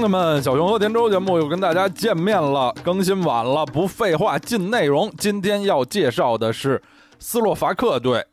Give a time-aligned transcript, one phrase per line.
[0.00, 5.12] 乡亲们，小熊和田周节目又跟大家见面了，更新晚了，不废话，进内容。
[5.18, 6.82] 今天要介绍的是
[7.18, 8.24] 斯洛伐克队。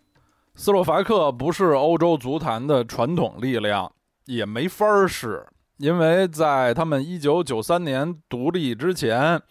[0.56, 3.92] 斯洛伐克不是欧洲足坛的传统力量，
[4.28, 9.42] 也没法儿是，因为在他们1993年独立之前，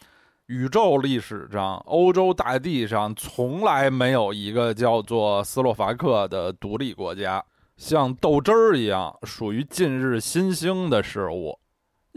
[0.47, 7.45] 宇宙历史上、欧洲大地上从来没有一个叫做斯洛伐克的独立国家，
[7.77, 11.59] 像豆汁儿一样，属于近日新兴的事物。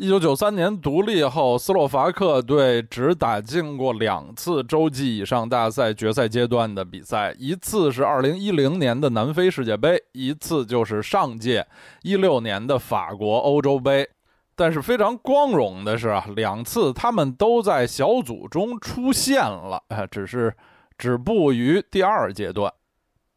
[0.01, 11.67] 一九九三年独立后，斯洛伐克队只打进过两次洲际以上大赛决赛阶段的比赛，一次是二零一零年的南非世界杯，一次就是上届
[12.01, 14.07] 一六年的法国欧洲杯。
[14.55, 20.55] 但是非常光荣的是啊，两次他们都在小组中出现了，只是
[20.97, 22.71] 止步于第二阶段。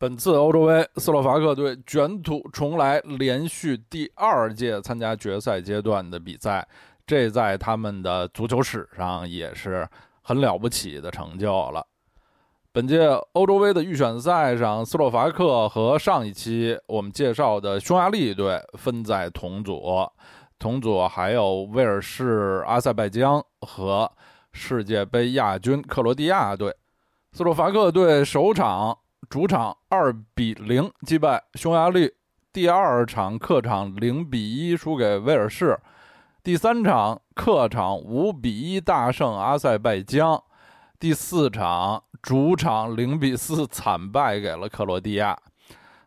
[0.03, 6.67] 本次欧洲杯，斯洛伐克队卷土重来，连续第二届参加决赛阶段的比赛，
[7.07, 9.89] 这在他们的足球史上也是
[10.21, 11.87] 很了不起的成就了。
[12.73, 19.81] 本届欧洲杯的预选赛上，斯洛伐克和上一期我们介绍的匈牙利队分在同组，
[20.59, 24.11] 同组还有威尔士、阿塞拜疆和
[24.51, 26.75] 世界杯亚军克罗地亚队。
[27.31, 28.99] 斯洛伐克队首场。
[29.33, 32.13] 主场二比零击败匈牙利，
[32.53, 35.81] 第二场客场零比一输给威尔士，
[36.43, 40.39] 第三场客场五比一大胜阿塞拜疆，
[41.01, 45.35] 第四场主场零比四惨败给了克罗地亚。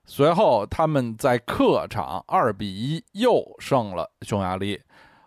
[0.06, 4.80] 随后他们在客场二比一又胜了匈牙利，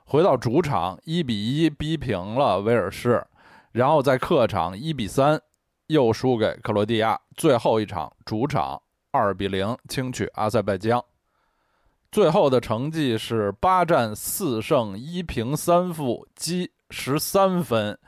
[0.05, 3.27] 回到主场一比一逼平了威尔士，
[3.73, 5.43] 然后在客场一比三。
[5.89, 11.03] 又输给克罗地亚，最后一场主场二比零轻取阿塞拜疆，
[12.13, 17.99] 最后的成绩是八战四胜一平三负，积十三分，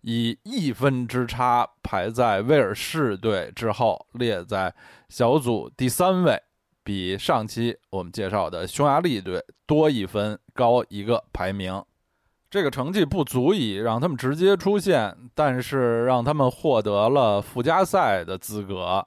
[0.00, 4.74] 以一分之差排在威尔士队之后，列在
[5.10, 6.42] 小组第三位，
[6.82, 11.84] 比上期我们介绍的匈牙利队多一分，高一个排名。
[12.56, 19.06] 这个成绩不足以让他们直接出线，但是让他们获得了附加赛的资格。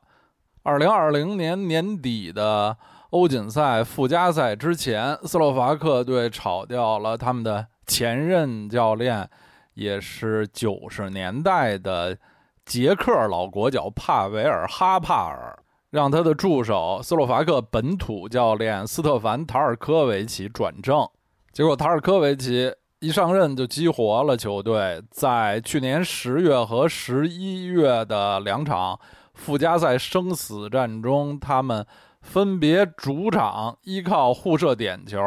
[0.62, 2.78] 二零二零年年底的
[3.10, 9.28] 欧锦赛附加赛之前，斯洛伐克队炒掉了他们的前任教练，
[9.74, 12.16] 也是九十年代的
[12.64, 15.58] 捷克老国脚帕维尔·哈帕尔，
[15.90, 21.10] 让他的助手斯洛伐克本土教练斯特凡·塔尔科维奇转正。
[21.52, 22.72] 结果塔尔科维奇。
[23.00, 29.00] 一上任就激活了球队，在去年十月和十一月的两场
[29.34, 31.88] 附加赛生死战中，他们
[32.22, 35.18] 分别主场依靠互射点球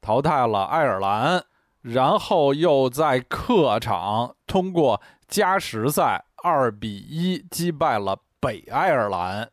[0.00, 1.44] 淘汰了爱尔兰，
[1.82, 9.50] 然后又在客场通过加时赛二比一击败了北爱尔兰。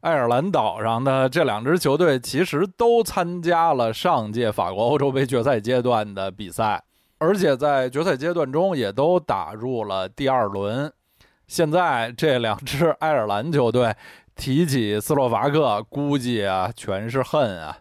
[0.00, 6.82] 爱尔兰岛上的这两支球队其实都参加了上届法国欧洲杯决赛阶段的比赛，
[7.18, 10.90] 而且在决赛阶段中也都打入了第二轮。
[11.46, 13.94] 现在这两支爱尔兰球队
[14.34, 17.76] 提起斯洛伐克，估计啊全是恨啊。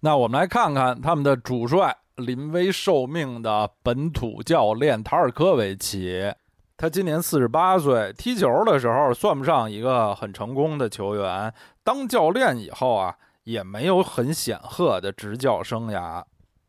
[0.00, 6.30] 那我们来看看他们的主帅临危受命的本土教练塔尔科维奇。
[6.76, 11.52] 他今年四十八岁，踢球的时候算不上一个很成功的球员。
[11.84, 13.14] 当教练以后啊，
[13.44, 16.22] 也没有很显赫的执教生涯。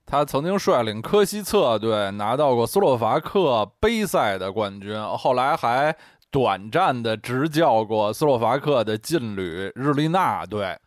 [0.05, 5.95] 他曾经率领科西策队拿到过斯洛伐克杯赛的冠军，后来还
[6.29, 10.77] 短暂的执教过斯洛伐克的劲旅日利纳队。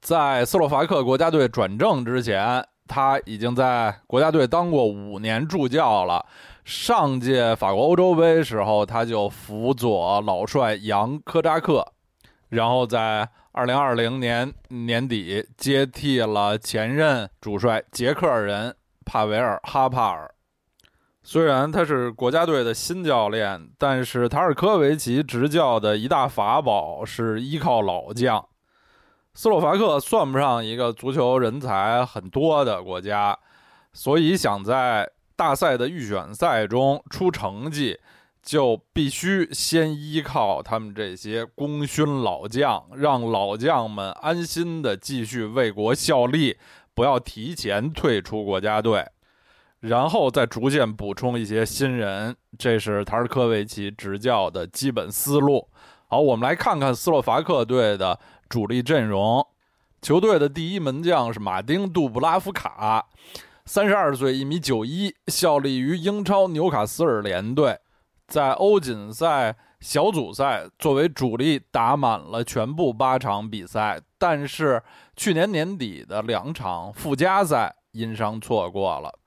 [0.00, 6.24] 在斯洛伐克国家队转正之前，他已经在国家队当过五年助教了。
[6.64, 11.86] 上届法国欧洲杯时候，他就辅佐老帅杨科扎克，
[12.48, 20.30] 然后在二零二零年年底接替了前任主帅捷克人帕维尔哈帕尔。
[21.22, 28.46] 虽然他是国家队的新教练，但是塔尔科维奇执教的一大法宝是依靠老将。
[29.34, 33.38] 斯洛伐克算不上一个足球人才很多的国家，
[33.92, 35.10] 所以想在。
[35.36, 37.98] 大赛的预选赛中出成绩，
[38.40, 46.56] 就必须先依靠他们这些功勋老将，让老将们安心的继续为国效力，
[46.94, 49.04] 不要提前退出国家队，
[49.80, 52.36] 然后再逐渐补充一些新人。
[52.56, 55.68] 这是塔尔科维奇执教的基本思路。
[56.06, 59.46] 好，我们来看看斯洛伐克队的主力阵容。
[60.02, 63.06] 球队的第一门将是马丁·杜布拉夫卡。
[63.64, 67.78] 三十二岁，一米九一，效力于英超纽卡斯尔联队，
[68.26, 74.82] 在欧锦赛小组赛作为主力打满了全部八场比赛，但是
[75.16, 79.18] 去年年底的两场附加赛因伤错过了。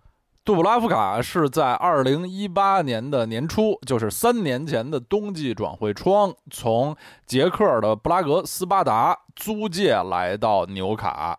[0.47, 6.95] 杜布拉夫卡是在二零一八年的年初，就是三年前的冬季转会窗，从
[7.25, 11.37] 捷克的布拉格斯巴达租借来到纽卡。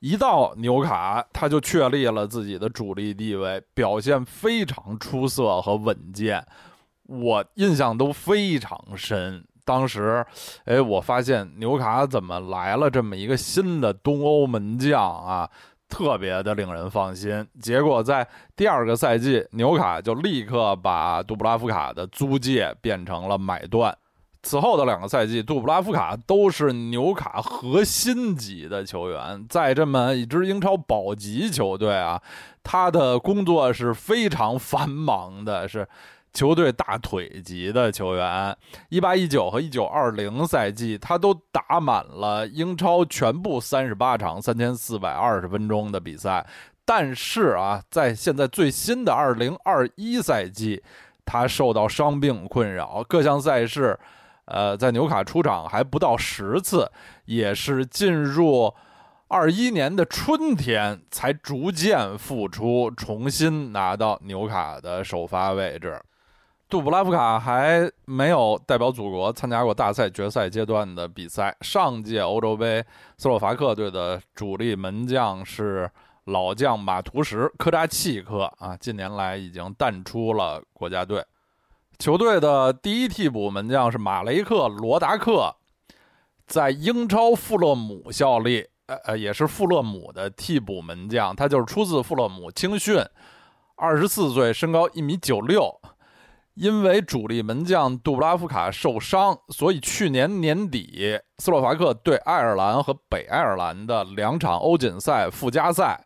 [0.00, 6.46] 一到纽卡，他就确立了自己的主力地位，表现非常出色和稳健，
[7.04, 9.42] 我印象都非常深。
[9.64, 10.24] 当时，
[10.66, 15.50] 哎，我发现纽卡怎么来了这么一个新的东欧门将啊？
[15.88, 17.46] 特别的令人放心。
[17.60, 23.96] 结果在第二个赛季，纽卡就立刻把杜布拉夫卡的租借变成了买断。
[24.42, 29.44] 此后的两个赛季，杜布拉夫卡都是纽卡核心级的球员。
[29.48, 32.22] 在这么一支英超保级球队啊，
[32.62, 35.88] 他的工作是非常繁忙的，是。
[36.36, 38.54] 球队大腿级的球员，
[38.90, 46.46] 一八一九和一九二零赛季，他都打满了英超全部三十八场三千四百二十分钟的比赛。
[46.84, 50.82] 但是啊，在现在最新的二零二一赛季，
[51.24, 53.98] 他受到伤病困扰，各项赛事，
[54.44, 56.86] 呃，在纽卡出场还不到十次，
[57.24, 58.74] 也是进入
[59.28, 65.98] 二一年的春天才逐渐复出，重新拿到纽卡的首发位置。
[66.68, 71.56] 杜布拉夫卡还没有代表祖国参加过大赛决赛阶段的比赛。
[71.60, 72.84] 上届欧洲杯，
[73.16, 75.88] 斯洛伐克队的主力门将是
[76.24, 81.24] 老将马图什科扎契克啊，近年来已经淡出了国家队。
[82.00, 85.54] 球队的第一替补门将是马雷克罗达克，
[86.48, 93.00] 在英超富勒姆效力，呃呃，也是富勒姆的替补门将，他就是出自富勒姆青训，
[93.76, 95.80] 二十四岁，身高一米九六。
[96.56, 106.02] 因为主力门将杜布拉夫卡受伤，所以去年年底斯洛伐克对爱尔兰和北爱尔兰的两场欧锦赛附加赛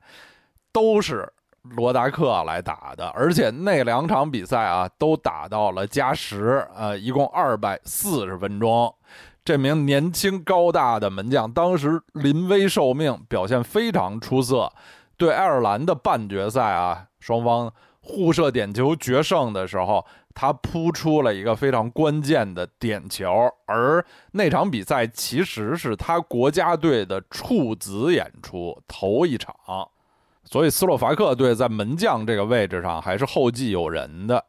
[0.73, 1.33] 都是
[1.63, 8.93] 罗达克来打的，而且那两场比赛啊都打到了加时，呃，一共二百四十分钟。
[9.45, 14.73] 这名年轻高大的门将当时临危受命，表现非常出色。
[15.17, 20.05] 对爱尔兰的半决赛啊，双方互射点球决胜的时候。
[20.33, 29.55] 他扑出了一个非常关键的点球，而那场比赛其实是他国家队的处子演出头一场，
[30.45, 34.45] 所以斯洛伐克队在门将这个位置上还是后继有人的。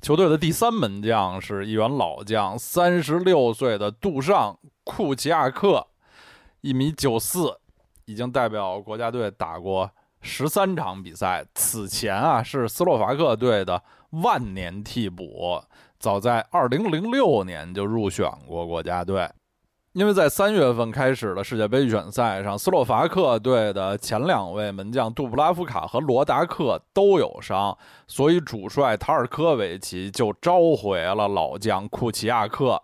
[0.00, 5.86] 球队的第三门将是一员老将，三十六岁的杜尚库齐亚克，
[6.60, 7.58] 一米九四，
[8.04, 9.90] 已经代表国家队打过
[10.20, 11.44] 十三场比赛。
[11.54, 13.82] 此前啊，是斯洛伐克队的。
[14.10, 15.60] 万年替补，
[15.98, 19.28] 早在二零零六年就入选过国家队。
[19.92, 27.74] 因为在三月份开始的世界杯预选赛上，斯洛伐克队的前两位门将杜布拉夫卡和罗达克都有伤，
[28.06, 32.82] 所以主帅塔尔科维奇就召回了老将库齐亚克，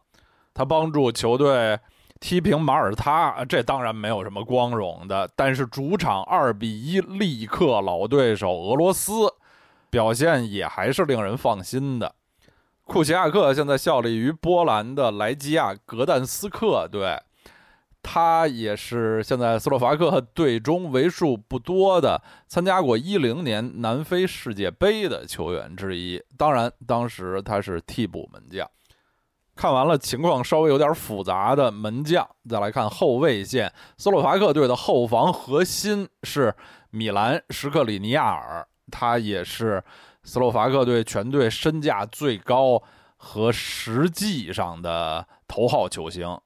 [0.54, 1.78] 他帮助球队
[2.18, 3.44] 踢平马耳他。
[3.46, 9.12] 这当然没有什么光荣的，但是主场二比一力克老对手俄罗斯。
[9.92, 12.14] 表现也还是令人放心的。
[12.84, 17.20] 库奇亚克现在效力于波兰的莱基亚格旦斯克队，
[18.02, 26.22] 他也是现在斯洛伐克队中为数不多的参加过一零年南非世界杯的球员之一。
[26.38, 28.66] 当然，当时他是替补门将。
[29.54, 33.70] 看完了情况稍微有点复杂的门将，再来看后卫线。
[33.98, 36.54] 斯洛伐克队的后防核心是
[36.88, 38.66] 米兰什克里尼亚尔。
[38.90, 39.82] 他也是
[40.24, 42.82] 斯洛伐克队全队身价最高
[43.16, 46.38] 和实际上的头号球星，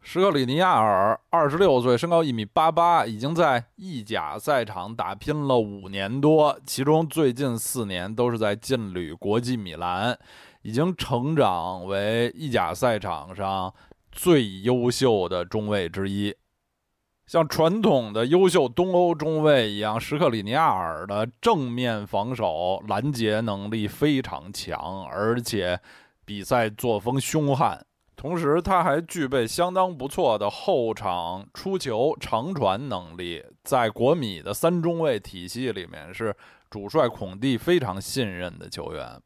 [0.00, 10.18] 什克里尼亚尔，二十六岁，身高一米八八，已经在意甲赛场打拼了五年多，其中最近四年都是在劲旅国际米兰，
[10.62, 13.74] 已经成长为意甲赛场上
[14.10, 16.34] 最优秀的中卫之一。
[17.30, 25.78] 像传统的优秀东欧中卫一样，什克里尼亚尔的正面防守拦截能力非常强，而且
[26.24, 27.86] 比赛作风凶悍。
[28.16, 36.34] 同时，他还具备相当不错的后场出球、长传能力，在国米的三中卫体系里面是
[36.68, 39.22] 主帅孔蒂非常信任的球员。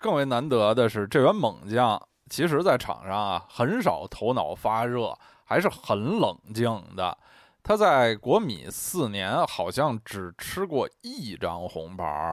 [0.00, 5.14] 更为难得的是，这员猛将其实在场上啊很少头脑发热，
[5.46, 7.16] 还是很冷静的。
[7.62, 12.30] 他在国米四年，好像只吃过一张红牌，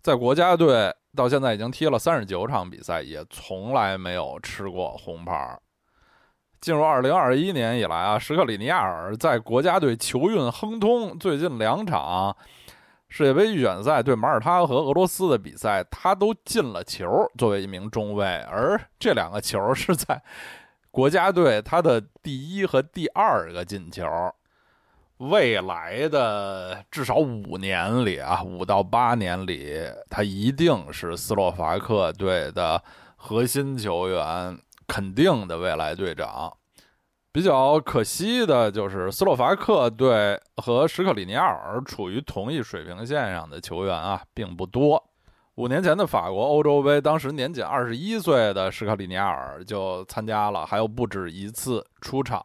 [0.00, 5.58] 在国家队到现在已经踢了三十九场比赛，也从来没有吃过红牌。
[6.60, 12.34] 进入二零二一年以来啊，什克里尼亚尔在国家队球运亨通，最近两场
[13.08, 17.30] 世界杯预选赛对马耳他和俄罗斯的比赛，他都进了球。
[17.38, 20.20] 作为一名中卫，而这两个球是在
[20.96, 24.02] 国家队他的第一和第二个进球。
[25.18, 32.82] 未来的至少五年里啊，五到八年里，他一定是斯洛伐克队的
[33.14, 36.50] 核心球员，肯定的未来队长。
[37.30, 45.10] 比较可惜的就是斯洛伐克队和什克里尼亚尔处于同一水平线上的球员啊，并不多。
[45.56, 52.42] 五年前的法国欧洲杯，当时年仅二十一岁的什克里尼亚尔就参加了，还有不止一次出场。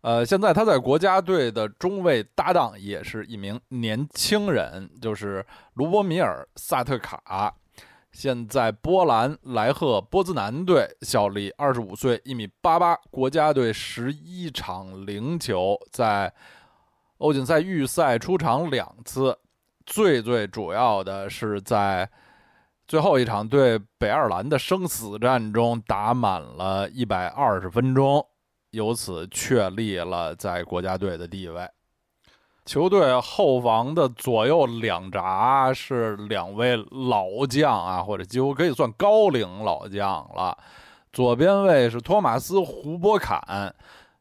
[0.00, 7.54] 呃，现在他在国家队的中卫搭档也是一名年轻人，就是卢博米尔·萨特卡，
[8.10, 16.34] 现在波兰莱赫波兹南队效力，二十五岁，一米八八，国家队十一场零球，在
[17.18, 19.38] 欧锦赛预赛出场两次，
[19.86, 22.08] 最最主要的是在
[22.86, 28.26] 最后一场对北爱尔兰的生死战中打满了一百二十分钟。
[28.70, 31.64] 由此确立了在国家队的地位。
[32.66, 40.58] 球队后防的左右两闸是两位老将啊，或者几乎可以算高龄老将了。
[41.12, 43.72] 左边卫是托马斯·胡波坎，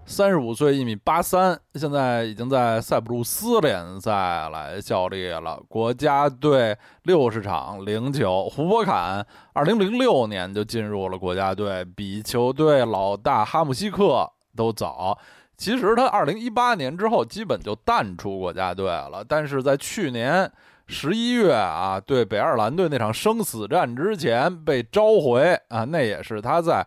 [0.05, 4.11] 三十五岁，一米八三，现在已经在塞浦路斯联赛
[4.49, 5.59] 来效力了。
[5.67, 8.49] 国家队六十场零球。
[8.49, 14.29] 胡博坎二零零六年就进入了国家队，比球队老大哈姆西克。
[14.55, 15.17] 都早，
[15.57, 19.25] 其实他二零一八年之后基本就淡出国家队了。
[19.27, 20.51] 但是在去年
[20.85, 26.85] 十一月啊，对北爱尔兰队那场生死战之前被召回啊，那也是他在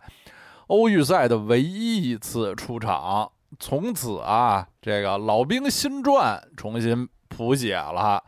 [0.67, 3.31] 欧预赛的唯一一次出场。
[3.59, 8.21] 从此啊，这个老兵新传重新谱写了，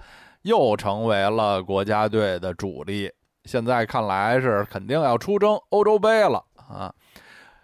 [0.44, 3.12] 又成为了国家队的主力。
[3.44, 6.94] 现在看来是肯定要出征欧洲杯了啊。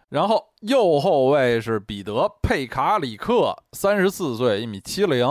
[0.09, 5.27] 然后右后卫是彼得·佩卡里克，三十四岁，一米七零，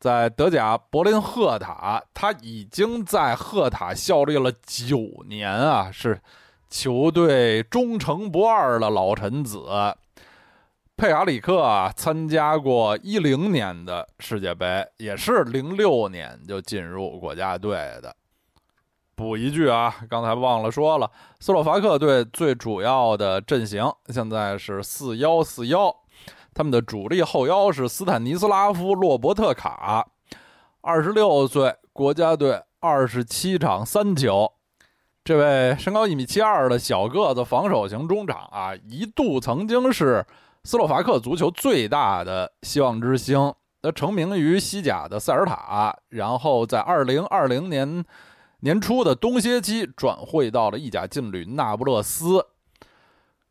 [0.00, 4.98] 在德甲柏林赫塔，他已经在赫塔效力了九
[5.28, 6.20] 年啊，是
[6.72, 9.68] 球队忠诚不二的老臣子。
[10.96, 18.16] 佩卡里克啊，参加过一零年的世界杯，也是零六年就进入国家队的。
[19.14, 21.10] 补一句啊，刚才忘了说了，
[21.40, 25.94] 斯洛伐克队最主要的阵型现在是四幺四幺，
[26.54, 30.08] 他们的主力后腰是斯坦尼斯拉夫·洛伯特卡，
[30.80, 34.50] 二十六岁，国家队二十七场三球。
[35.24, 40.24] 这位身高一米七二的小个子防守型中场啊，一度曾经是
[40.64, 48.04] 斯洛伐克足球最大的希望之星，他成名于西甲的塞尔塔，然后在二零二零年。
[48.64, 52.46] 年初的冬歇期转会到了意甲劲旅那不勒斯，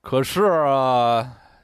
[0.02, 0.42] 可是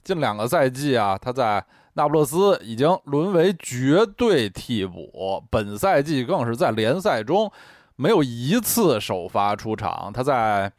[0.03, 7.49] 近两个赛季啊，他在那不勒斯已经沦为绝对替补，本赛季更是在联赛中
[7.97, 10.09] 没有一次首发出场。
[10.13, 10.71] 他在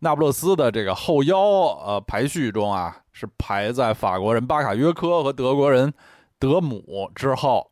[0.00, 5.94] 那不勒斯的这个后腰呃排序中啊，是排在法国人巴卡约科和德国人
[6.38, 7.70] 德姆之后。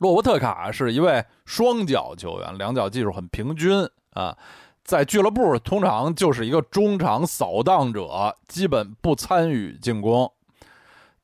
[0.00, 4.34] 洛伯特卡是一位双脚球员，两脚技术很平均啊，
[4.82, 10.32] 在俱乐部通常就是一个中场扫荡者，基本不参与进攻。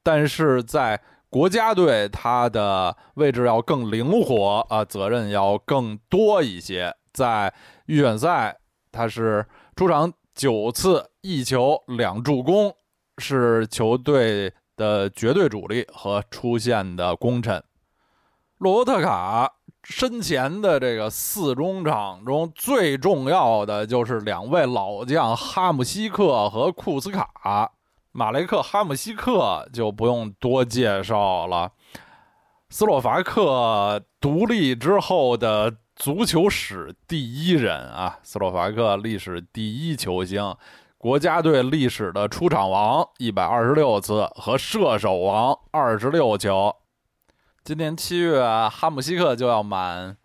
[0.03, 1.01] 但是在
[1.37, 6.97] 国家队，他的位置要更灵活啊，责任要更多一些。
[7.13, 7.53] 在
[7.85, 8.57] 预选赛，
[8.91, 12.75] 他是出场九次，一球两助攻，
[13.19, 17.63] 是球队的绝对主力和出线的功臣。
[18.57, 27.73] 罗伯特卡身前的这个四中场中最重要的就是两位老将哈姆西克和库斯卡。
[28.17, 31.73] 马雷克·哈姆西克就不用多介绍了，
[32.71, 40.57] 斯洛伐克独立之后的足球史第一人啊，斯洛伐克历史第一球星，
[40.97, 46.75] 国家队历史的出场王一百二十六次和射手王二十六球。
[47.65, 50.17] 今年七月，哈姆西克就要满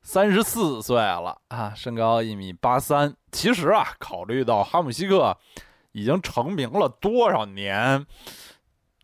[0.00, 3.16] 三十四岁了啊，身高一米八三。
[3.32, 5.36] 其实啊，考虑到哈姆西克
[5.92, 8.04] 已经成名了多少年，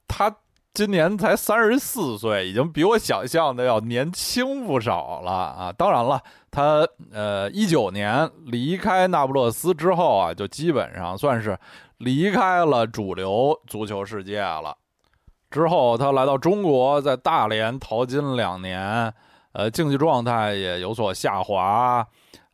[0.07, 0.35] 他
[0.75, 5.73] 今年才三十四岁，已经比我想象的要年轻不少了啊！
[5.73, 11.59] 当然了，他呃一九年离开那不勒斯之后啊，就基本上算是
[11.99, 14.77] 离开了主流足球世界了。
[15.51, 19.13] 之后他来到中国，在大连淘金两年，
[19.53, 22.07] 呃，竞技状态也有所下滑，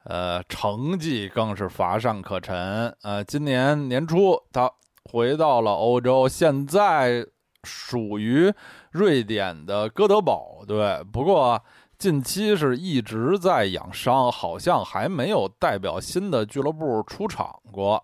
[0.05, 2.89] 呃，成绩更是乏善可陈。
[3.03, 4.71] 呃，今年年初他。
[5.13, 7.27] 回到了欧洲，现在
[7.63, 8.51] 属于
[8.91, 11.05] 瑞典的哥德堡队。
[11.13, 11.63] 不过
[11.99, 18.03] 近期是一直在养伤，好像还没有代表新的俱乐部出场过。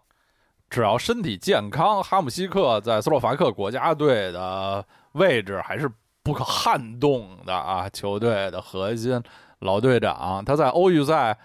[0.68, 5.90] 只要身体健康，哈姆西克在斯洛伐克国家队的位置还是
[6.22, 7.88] 不可撼动的啊！
[7.88, 9.20] 球队的核心
[9.60, 11.36] 老队长，他在欧预赛、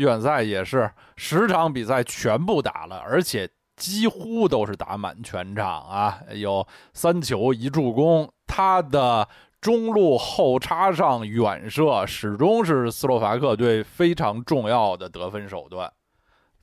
[0.00, 3.48] 预选赛也是十场比赛全部打了，而且。
[3.76, 8.30] 几乎都是打满全场啊，有三球一助攻。
[8.46, 9.26] 他的
[9.58, 15.90] 中路后插上远射，始终是斯洛伐克队非常重要的得分手段。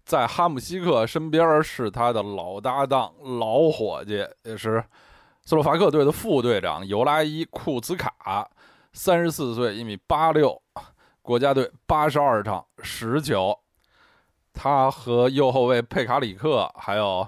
[0.05, 4.83] 在哈姆西克身边是他的老搭档、老伙计，也是
[5.43, 8.47] 斯洛伐克队的副队长尤拉伊库兹卡，
[8.93, 10.61] 三十四岁，一米八六，
[11.23, 13.57] 国家队八十二场十球。
[14.53, 17.27] 他和右后卫佩卡里克，还有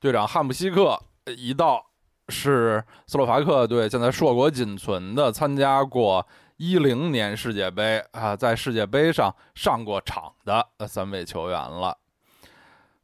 [0.00, 1.00] 队长汉姆西克
[1.36, 1.86] 一道，
[2.28, 11.96] 是斯洛伐克队现在硕果仅存的参加过一零年世界杯啊，在世界杯上上过场的三位球员了。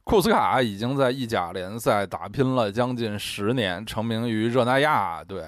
[0.03, 5.45] 库斯卡已经在意甲联赛打拼了将近十年，成名于热那亚队。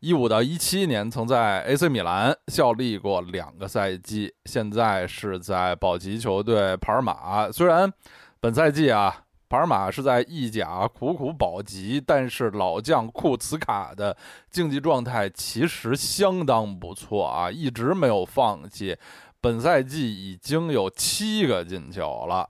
[0.00, 7.52] 一五到一七年，曾在 AC 米兰效力过两个赛季，现在是在保级球队帕尔马。
[7.52, 7.92] 虽然
[8.40, 14.16] 本赛季啊，帕尔马是在意甲苦苦保级，但是老将库茨卡的
[14.50, 18.96] 竞技状态其实相当不错啊，一直没有放弃。
[19.42, 22.48] 本赛季已经有七个进球了。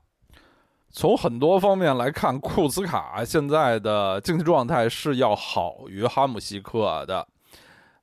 [0.93, 7.27] 从很多方面来看，库茨卡现在的竞技状态是要好于哈姆西克的。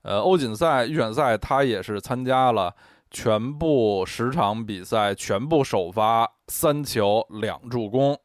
[0.08, 2.74] 呃，欧锦赛预选赛，他也是参加了
[3.12, 8.17] 全部十场比赛，全部首发，三球两助攻。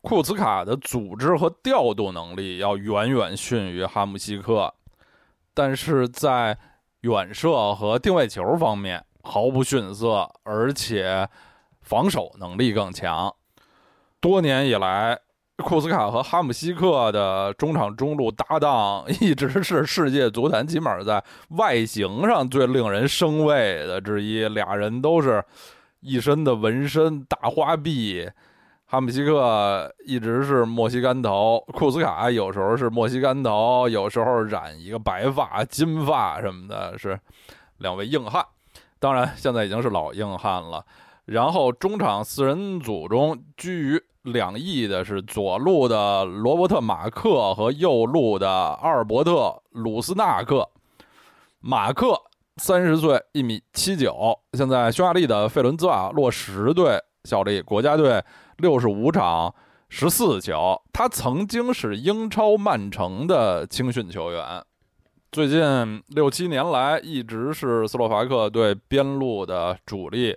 [0.00, 4.72] 库茨卡的组织和调度能力要远远逊于哈姆西克，
[5.52, 6.56] 但是在
[7.00, 11.28] 远射和定位球方面毫不逊色，而且
[11.80, 13.34] 防守能力更强。
[14.20, 15.18] 多年以来。
[15.58, 24.48] 库斯卡和哈姆西克的中场中路搭档一直是世界足坛起码在外形上最令人生畏的之一。
[24.48, 25.44] 俩人都是
[26.00, 28.28] 一身的纹身、大花臂。
[28.86, 37.18] 哈姆西克一直是莫西干头，库斯卡有时候是莫西干头，有时候染一个白发、金发什么的，是
[37.78, 38.44] 两位硬汉。
[38.98, 40.84] 当然，现在已经是老硬汉了。
[41.26, 44.02] 然后中场四人组中居于。
[44.22, 49.30] 两翼的是左路的罗伯特·马克和右路的阿尔伯特·
[49.70, 50.68] 鲁斯纳克。
[51.58, 52.14] 马克
[52.56, 58.22] 三十岁，一米七九，现在匈牙利的费伦兹瓦洛什队效力，国家队
[58.58, 59.52] 六十五场
[59.88, 60.80] 十四球。
[60.92, 64.62] 他曾经是英超曼城的青训球员，
[65.32, 70.36] 最近六七年来一直是斯洛伐克队边路的主力。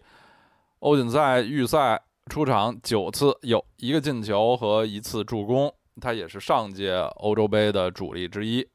[0.79, 2.01] 欧锦赛预赛。
[2.29, 5.73] 出场九次，有一个进球和一次助攻。
[6.01, 8.67] 他也是上届欧洲杯的主力之一。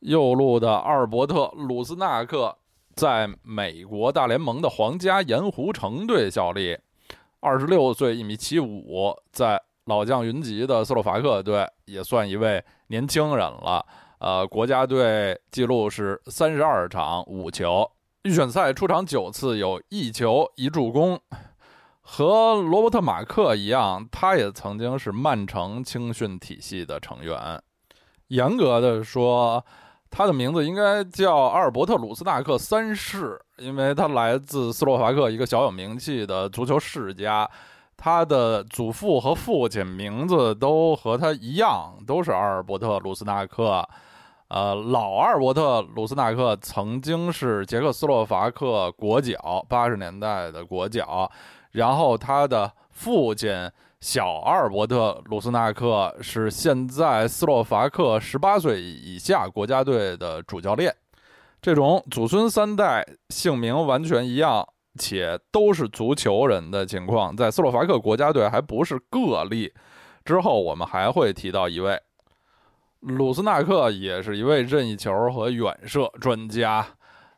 [0.00, 2.56] 右路的阿尔伯特·鲁斯纳克
[2.94, 6.78] 在美国大联盟的皇家盐湖城队效力，
[7.40, 13.84] 二十六岁，一米七五，在老将云集的斯洛伐克队也算一位年轻人了。
[14.18, 17.90] 呃，国家队记录是三十二场五球，
[18.22, 21.18] 预选赛出场九次，有一球一助攻。
[22.02, 27.62] 和罗伯特·马克一样，他也曾经是曼城青训体系的成员。
[28.28, 29.64] 严格的说，
[30.10, 37.48] 他的名字应该叫阿尔伯特·鲁斯纳克三世，因为他来自斯洛伐克一个小有名气的足球世家。
[37.96, 43.88] 他的祖父和父亲名字都和他一样，都是阿尔伯特·鲁斯纳克。
[44.48, 51.30] 呃，老阿尔伯特·鲁斯纳克曾经是捷克斯洛伐克国脚，八十年代的国脚。
[51.72, 60.94] 然后他的父亲小阿尔伯特·鲁斯纳克是现在斯洛伐克十八岁以下国家队的主教练。
[61.60, 64.66] 这种祖孙三代姓名完全一样，
[64.98, 69.72] 且都是足球人的情况，在斯洛伐克国家队还不是个例。
[70.24, 72.00] 之后我们还会提到一位
[73.00, 76.84] 鲁斯纳克也是一位任意球和远射专家，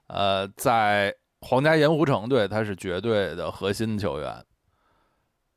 [0.06, 1.14] 呃，在
[1.46, 4.42] 皇家盐湖城队他是绝对的核心球员。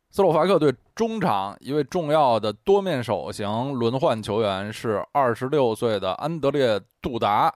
[0.09, 7.53] 斯洛伐克队中场一位重要的多面手型轮换球员是二十六岁的安德烈·杜达，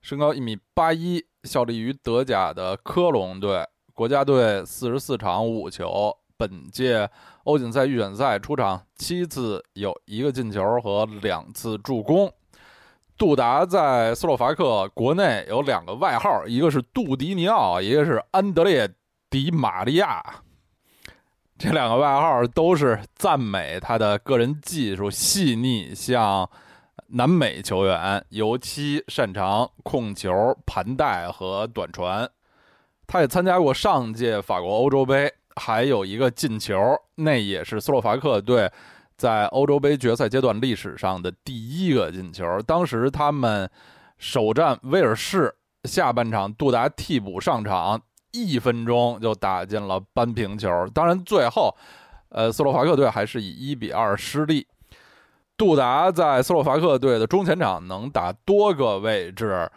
[0.00, 7.10] 身高一米八一，效力于德甲的科隆队，国家队四十四场五球，本届
[7.44, 12.32] 欧锦赛预选赛出场七次，有一个进球和两次助攻。
[13.16, 18.88] 杜达在斯洛伐克国内有两个外号，一个是杜迪尼奥，一个是安德烈·
[19.30, 20.22] 迪玛利亚。
[21.56, 26.48] 这两个外号都是赞美他的个人技术细腻，像
[27.06, 30.32] 南美球员，尤其擅长控球、
[30.66, 32.28] 盘带和短传。
[33.06, 36.76] 他也参加过上届法国欧洲杯，还有一个进球，
[37.14, 38.68] 那也是斯洛伐克队
[39.16, 42.60] 在欧洲杯决赛阶段历史上的第一个进球。
[42.62, 43.70] 当时他们
[44.18, 48.00] 首战威尔士，下半场杜达替补上场。
[48.36, 51.72] 一分钟就打进了扳平球，当然最后，
[52.30, 54.66] 呃，斯洛伐克队还是以一比二失利。
[55.56, 59.70] 杜达在斯洛伐克队的中前场能打多个位置，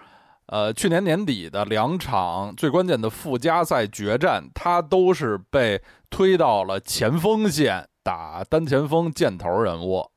[0.47, 10.09] 呃，去年年底的两场最关键的附加赛决战，他都是被推到了前锋线打单前锋箭头人物。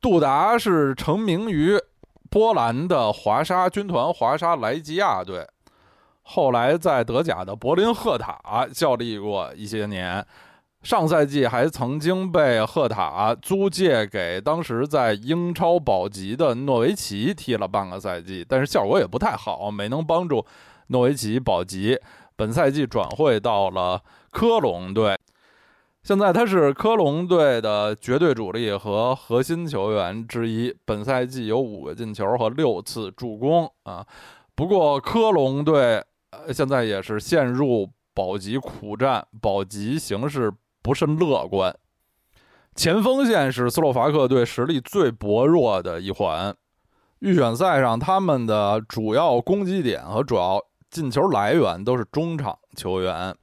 [0.00, 1.76] 杜达是成名于
[2.30, 5.44] 波兰的华沙军团华沙莱吉亚队。
[6.22, 10.24] 后来在德甲的柏林赫塔效力过一些年，
[10.84, 20.46] 上赛季还曾经被赫塔租借给当时在英超保级的诺维奇踢了半个赛季，但是效果也不太好，没能帮助
[20.88, 21.98] 诺维奇保级。
[22.36, 24.00] 本赛季转会到了
[24.30, 25.18] 科隆队，
[26.02, 30.74] 现在他是科隆队的绝对主力和核心球员之一。
[30.84, 34.06] 本赛季有五个进球和六次助攻啊，
[34.54, 36.04] 不过科隆队。
[36.30, 41.74] 呃，现在也是陷入保级苦战，保级形势不甚乐观。
[42.74, 46.54] 前锋线是斯洛伐克队实力最薄弱的一环。
[47.20, 53.34] 预选赛上，他们的主要攻击点和主要进球来源都是中场球员。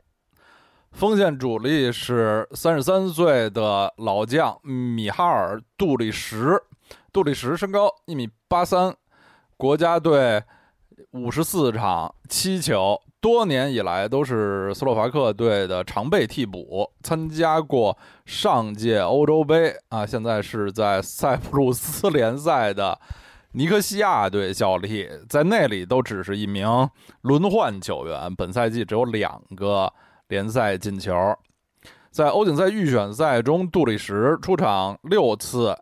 [0.95, 6.57] 锋线主力是三十三岁的老将米哈尔·杜里什，
[7.11, 8.95] 杜里什身高一米八三，
[9.57, 10.41] 国家队。
[11.11, 22.97] 五十四场七球，多年以来都是斯洛伐克队的常备替补，参加过上届欧洲杯啊，现在是在塞浦路斯联赛的
[23.53, 26.67] 尼科西亚队效力，在那里都只是一名
[27.21, 29.91] 轮换球员，本赛季只有两个
[30.27, 31.13] 联赛进球，
[32.11, 35.77] 在欧锦赛预选赛中，杜里什出场六次。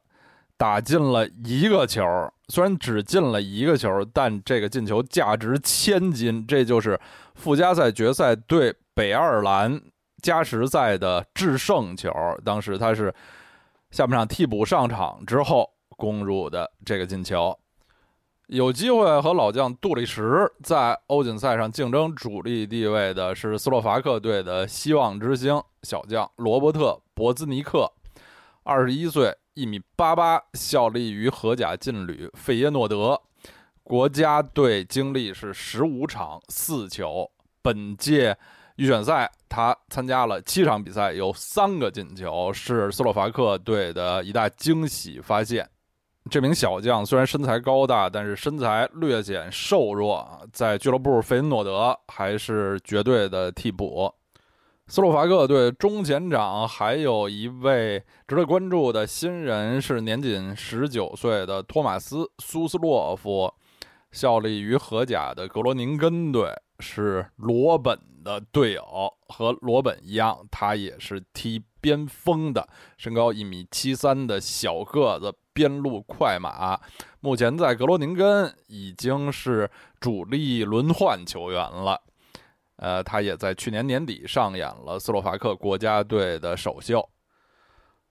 [0.56, 2.02] 打进了一个球，
[2.48, 6.46] 虽然只进了一个球，但这个进球价值千金。
[6.48, 6.98] 这就是
[7.36, 9.82] 附加赛决赛对北爱尔兰
[10.22, 12.10] 加时赛的制胜球。
[12.46, 13.14] 当时他是
[13.92, 17.58] 下半场替补上场之后攻入的这个进球，
[18.48, 20.22] 有机会和老将杜里什
[20.62, 27.92] 在欧锦赛上竞争主力地位的是斯洛伐克队的希望之星小将罗伯特·博兹尼克，
[28.64, 29.36] 二十一岁。
[29.56, 33.22] 一米八八，效力于荷甲劲旅费耶诺德，
[33.84, 37.30] 国家队经历是十五场四球。
[37.62, 38.36] 本届
[38.78, 45.70] 预选赛，他参加了七场比赛，有三个进球，是斯洛伐克队的一大惊喜发现。
[46.30, 54.12] 这名小将虽然身材高大，但是身材略显瘦弱，在俱乐部费恩诺德还是绝对的替补。
[54.88, 63.54] 斯洛伐克队中前场还有一位值得关注的新人，是年仅十九岁的托马斯·苏斯洛夫，
[64.12, 68.84] 效力于荷甲的格罗宁根队，是罗本的队友。
[69.28, 76.80] 和罗本一样，他也是踢边锋的，身高一米七三的小个子边路快马。
[77.20, 82.02] 目前在格罗宁根已经是主力轮换球员了。
[82.78, 87.08] 呃，他也在去年年底上演了斯洛伐克国家队的首秀。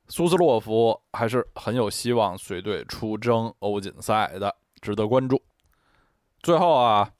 [0.08, 5.40] 苏斯洛夫还是很有希望随队出征欧锦赛的，值得关注。
[6.42, 7.10] 最后啊，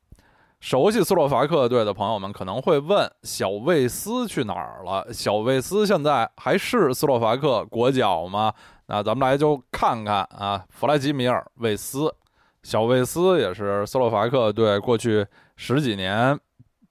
[0.63, 5.13] 熟悉斯洛伐克队的朋友们可能会问：小魏斯去哪儿了？
[5.13, 8.55] 小魏斯现在还是斯洛伐克国脚吗？
[8.87, 12.15] 那咱们来就看看啊，弗莱基米尔·魏斯，
[12.63, 16.39] 小魏斯也是斯洛伐克队过去十几年。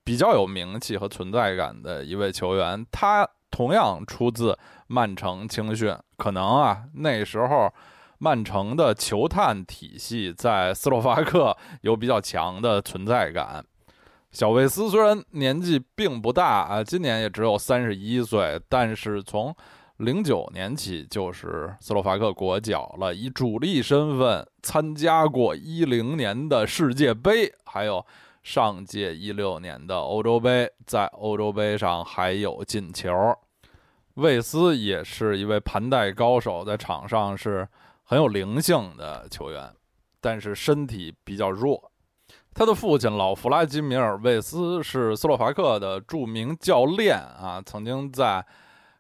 [0.03, 4.57] 比较有名气和存在感的一位球员，他同样出自
[4.88, 5.95] 曼城青训。
[6.17, 7.71] 可能啊，那时候
[8.23, 13.65] 曼城的球探体系在斯洛伐克有比较强的存在感。
[14.29, 19.53] 小魏斯虽然年纪并不大啊，今年也只有三十一岁，但是从
[19.97, 28.05] 零九年起就是斯洛伐克国脚了，以主力身份参加过一零年的世界杯，还有
[28.43, 33.12] 上届一六年的欧洲杯，在欧洲杯上还有进球。
[34.13, 37.67] 魏斯也是一位盘带高手，在场上是
[38.12, 39.74] 很有灵性的球员，
[40.19, 41.89] 但是身体比较弱。
[42.54, 48.45] 他的父亲老弗拉基米尔·魏斯是斯洛伐克的著名教练啊，曾经在。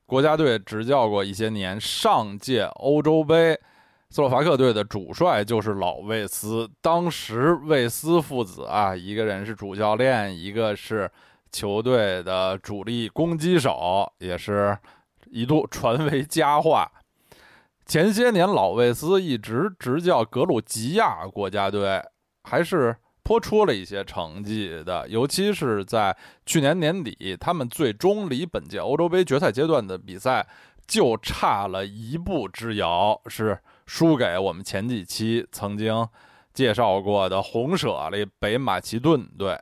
[0.05, 3.57] 国家队执教过一些年，上届欧洲杯，
[4.09, 6.69] 斯洛伐克队的主帅就是老魏斯。
[6.81, 11.09] 当时魏斯父子啊，一个人是主教练，一个是
[11.51, 14.77] 球队的主力攻击手，也是
[15.29, 16.89] 一度传为佳话。
[17.91, 22.01] 前些年，老魏斯一直执教格鲁吉亚国家队，
[22.43, 22.95] 还是。
[23.23, 30.45] 颇出了一些成绩的，尤其是在去年年底，他们最终离本届欧洲杯决赛阶段的比赛
[30.87, 36.05] 就差了一步之遥，是输给我们前几期曾经
[36.51, 39.57] 介绍过的红舍利北马其顿队。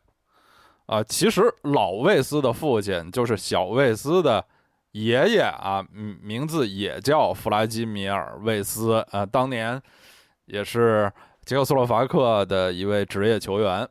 [0.86, 4.44] 啊，其实老魏斯的父亲就是小魏斯的
[4.92, 9.82] 爷爷啊，嗯名字也叫弗拉基米尔·魏斯啊，当年
[10.46, 11.12] 也是。
[11.46, 13.88] 捷克斯洛伐克的一位职业球员，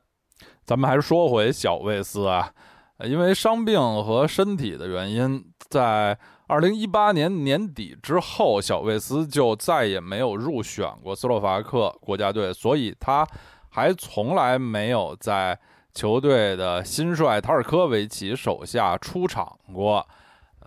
[0.65, 2.53] 咱们还是说回小魏斯啊，
[3.01, 13.27] 因为伤病和身体的原因，在二零一八年年底之后，小魏斯就再也没有入选过斯洛伐克国家队，所以他
[13.71, 15.59] 还从来没有在
[15.93, 20.07] 球队的新帅塔尔科维奇手下出场过。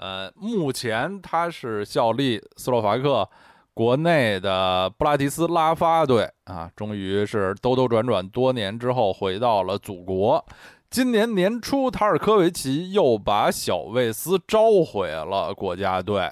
[0.01, 3.29] 呃，目前他是效力斯洛伐克。
[3.73, 10.45] 国内的布拉迪斯拉发队啊，终于是兜兜转转多年之后回到了祖国。
[10.89, 16.29] 今年年初，塔尔科维奇又把小魏斯召回了国家队，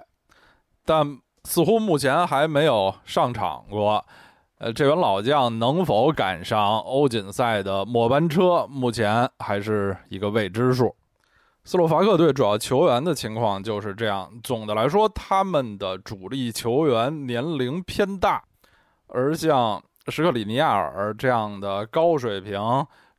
[0.84, 4.06] 但似乎目前还没有上场过。
[4.58, 10.94] 呃，这员老将能否赶上欧锦赛的末班车，目前还是一个未知数。
[11.70, 14.28] 斯洛伐克队主要球员的情况就是这样。
[14.44, 18.44] 总的来说，他们的主力球员年龄偏大，
[19.06, 22.60] 而像什克里尼亚尔这样的高水平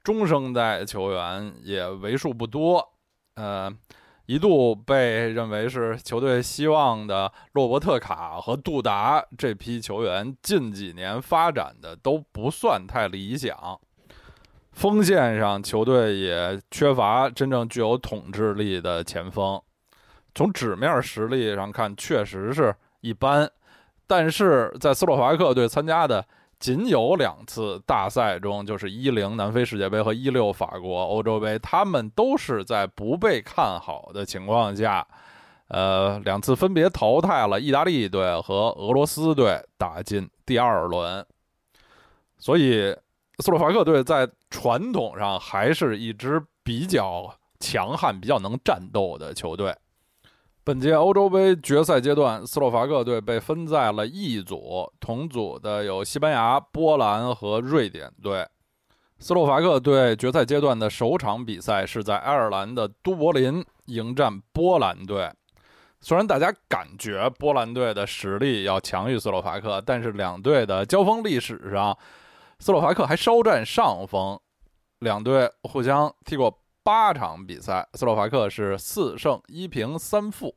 [0.02, 2.84] 中生代球员也为数不多。
[3.36, 3.72] 呃，
[4.26, 13.80] 一度被认为是球队希望的洛伯特卡和杜达这批球员，近几年发展的都不算太理想。
[14.72, 19.60] 锋线上，球队也缺乏真正具有统治力的前锋。
[20.34, 23.50] 从纸面实力上看，确实是一般。
[24.06, 26.24] 但是在斯洛伐克队参加的
[26.58, 35.06] 仅有两次大赛中，就是一零南非世界杯和一六法国欧洲杯，他们都是在不被看好的情况下，
[35.68, 41.26] 呃，两次分别淘汰了意大利队和俄罗斯队，打进第二轮。
[42.38, 42.96] 所以。
[43.40, 49.74] 斯洛伐克队在传统上还是一支比较强悍、比较能战斗的球队。
[50.62, 58.46] 本届欧洲杯决赛阶段，斯洛伐克队被分在了 E 组，同组的有西班牙、波兰和瑞典队。
[59.18, 65.30] 斯洛伐克队决赛阶段的首场比赛是在爱尔兰的都柏林迎战波兰队。
[66.00, 71.96] 虽然大家感觉波兰队的实力要强于斯洛伐克，但是两队的交锋历史上。
[72.60, 74.38] 斯洛伐克还稍占上风，
[74.98, 80.54] 两队互相踢过八场比赛，斯洛伐克是四胜一平三负。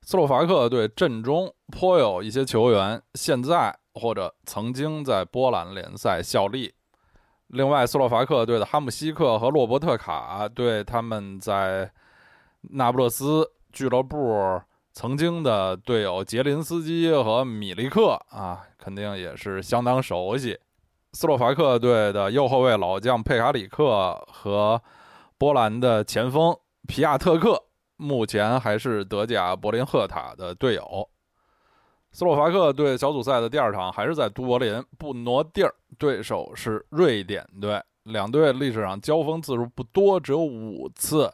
[0.00, 6.72] 斯洛伐克队阵中颇有一些球员现在或者曾经在波兰联赛效力。
[7.48, 11.90] 另外，斯洛伐克队的哈姆西克和洛伯特卡对他们在
[12.60, 20.56] 那不勒斯俱乐部曾经的队友杰林斯基和米利克啊，肯定也是相当熟悉。
[21.12, 24.80] 斯洛伐克队的右后卫老将佩卡里克和
[25.36, 27.60] 波兰的前锋皮亚特克
[27.96, 31.08] 目前还是德甲柏林赫塔的队友。
[32.12, 37.82] 斯洛伐克队小组赛的第二场还是在都柏林，不挪地儿，对手是瑞典队。
[38.04, 41.32] 两队历史上交锋次数不多，只有五次。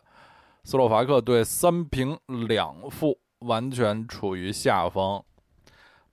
[0.64, 5.22] 斯洛伐克队三平两负，完全处于下风。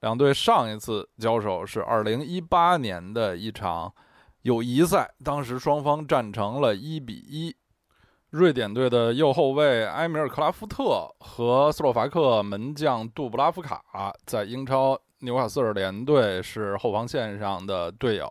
[0.04, 3.94] 两队上一次交手是二零一八年的一场
[4.42, 7.56] 友谊赛，当时双方战成了一比一。
[8.32, 13.82] 瑞典队的右后卫埃米尔·克拉夫特和斯洛伐克门将杜布拉夫卡
[14.26, 18.28] 在英超纽卡斯尔联队是后防线上的队友。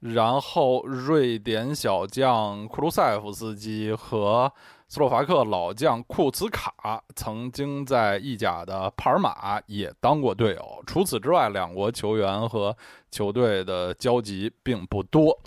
[0.00, 4.50] 然后，瑞典小将库鲁塞夫斯基和
[4.88, 10.82] 斯洛伐克老将库茨卡曾经在意甲的帕尔马也当过队友。
[10.86, 12.74] 除此之外，两国球员和
[13.10, 15.38] 球队的交集并不多。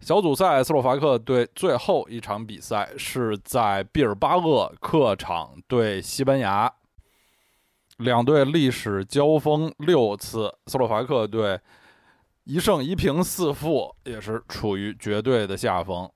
[0.00, 6.72] 小组赛，斯洛伐克队最后一场比赛是在毕尔巴鄂客场对西班牙。
[7.98, 11.60] 两队历史交锋六次，斯洛伐克队。
[12.44, 16.10] 一胜一平四负，也是处于绝对的下风。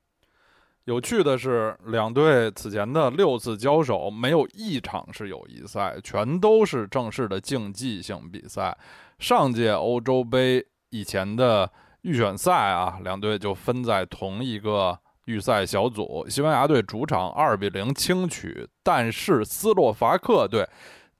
[0.84, 8.76] 有趣的是，两队此前的六次交手没有一场是友谊赛，全都是正式的竞技性比赛。
[9.18, 11.70] 上届欧洲杯以前的
[12.02, 16.26] 预选赛啊，两队就分在同一个预赛小组。
[16.28, 20.68] 西班牙队主场二比零轻取，但是斯洛伐克队。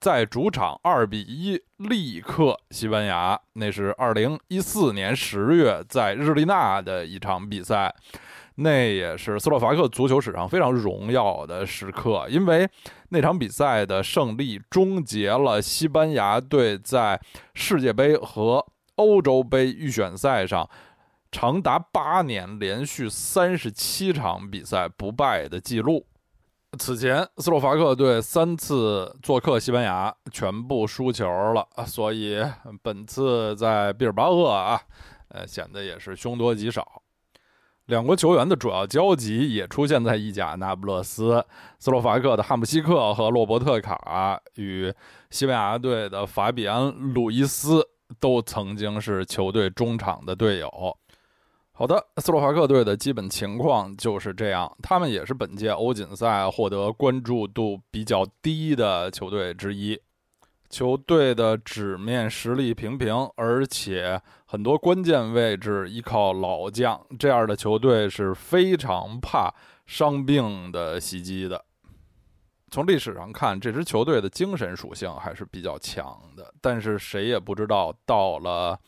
[0.00, 7.94] 在主场二比一力克西班牙，那是二零一四年十月在日利纳的一场比赛，
[8.56, 12.68] 那也是斯洛伐克足球史上非常荣耀的时刻，因为
[13.08, 17.20] 那场比赛的胜利终结了西班牙队在
[17.54, 18.64] 世界杯和
[18.94, 20.70] 欧洲杯预选赛上
[21.32, 26.06] 长达八年连续三十七场比赛不败的记录。
[26.78, 32.40] 此前，斯洛伐克队三次做客西班牙，全部输球了，所以
[32.82, 34.80] 本次在毕尔巴鄂啊，
[35.28, 37.02] 呃，显得也是凶多吉少。
[37.86, 41.44] 两国球员的主要交集也出现在意甲那不勒斯，
[41.78, 44.92] 斯洛伐克的汉姆西克和洛伯特卡与
[45.30, 47.86] 西班牙队的法比安·鲁伊斯
[48.18, 50.70] 都曾经是球队中场的队友。
[51.72, 54.74] 好的，斯洛伐克队的基本情况就是这样。
[54.80, 60.00] 他们也是本届欧锦赛获得关注度比较低的球队之一。
[60.70, 64.20] 球队的纸面实力平平，而且
[64.54, 67.04] 很多关键位置依靠老将。
[67.18, 69.52] 这样的球队是非常怕
[69.84, 71.64] 伤病的袭击的。
[72.70, 76.54] 从历史上看，这支球队的精神属性还是比较强的。
[76.60, 78.78] 但是谁也不知道到了。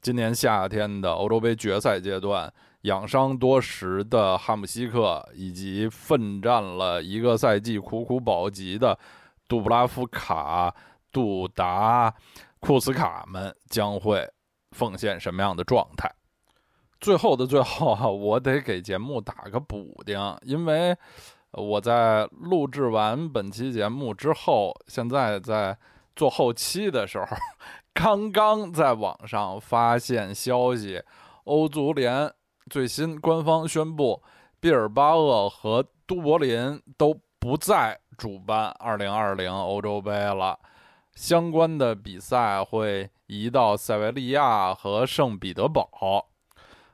[0.00, 2.48] 今年夏天的欧洲杯决赛阶段，
[2.82, 8.96] 养伤多时的汉姆西克以及奋战了一个赛季、苦苦保级的
[9.48, 10.72] 杜布拉夫卡、
[11.10, 12.14] 杜达、
[12.60, 14.24] 库斯卡们将会
[14.72, 16.10] 奉献什么样的状态？
[17.00, 20.96] 最后的最后啊， 我得给节目打个补丁，因为
[21.52, 25.76] 我在录制完本期节目之后，现在在
[26.14, 27.26] 做后期的时候。
[27.94, 31.02] 刚刚在网上发现消息，
[31.44, 32.30] 欧足联
[32.68, 34.22] 最新官方宣布，
[34.60, 40.58] 毕尔巴鄂和都柏林都不再主办2020欧洲杯了，
[41.14, 45.88] 相关的比赛会移到塞维利亚和圣彼得堡。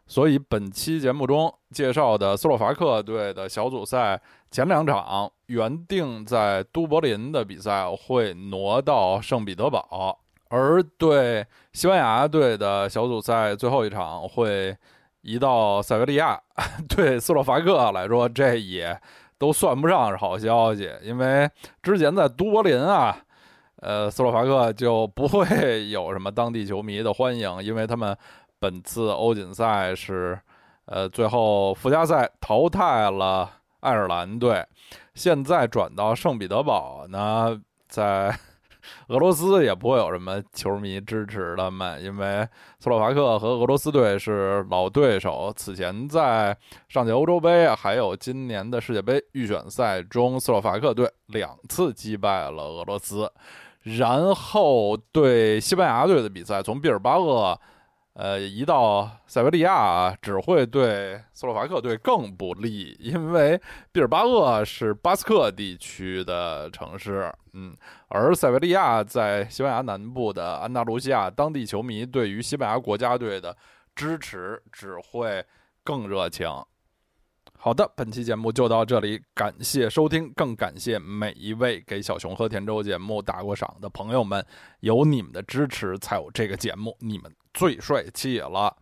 [0.06, 10.18] 所以本期节目中介绍的斯洛伐克队的小组赛前两场原定在都柏林的比赛会挪到圣彼得堡。
[10.48, 14.76] 而对西班牙队的小组赛最后一场会
[15.22, 16.38] 移到塞维利亚，
[16.90, 19.00] 对斯洛伐克来说这也
[19.38, 21.48] 都算不上是好消息，因为
[21.82, 23.16] 之前在都柏林啊，
[23.82, 25.44] 呃，斯洛伐克就不会
[25.90, 28.16] 有什么当地球迷的欢迎，因为他们
[28.58, 30.40] 本次欧锦赛是
[30.86, 34.64] 呃最后附加赛淘汰了爱尔兰队，
[35.14, 38.34] 现在转到圣彼得堡呢，在。
[39.06, 42.44] 俄罗斯也不会有什么球迷支持他们，因为
[42.80, 45.52] 斯洛伐克和俄罗斯队是老对手。
[45.54, 46.56] 此前在
[46.88, 53.30] 上届欧洲杯还有今年的世界杯预选赛中，斯洛伐克队两次击败了俄罗斯。
[53.82, 57.58] 然后对西班牙队的比赛，从毕尔巴鄂。
[58.14, 63.58] 呃，移到塞维利亚只会对斯洛伐克队更不利，因为
[63.90, 67.74] 毕尔巴鄂是巴斯克地区的城市，嗯，
[68.08, 73.56] 而塞维利亚在西班牙南部的安达卢西亚，当地球迷对于西班牙国家队的
[73.96, 75.42] 支持只会
[75.82, 76.46] 更热情。
[77.64, 84.44] 好的，本期节目就到这里，感谢收听，更感谢每一位给小熊和田周节目打过赏的朋友们，
[84.80, 88.76] 有你们的支持才有这个节目，你们最帅气了。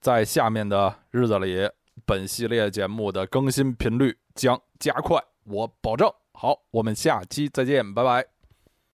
[0.00, 1.70] 在下面的日子里，
[2.04, 6.12] 本系列节目的更新频率将加快，我保证。
[6.32, 8.39] 好，我们下期再见，拜拜。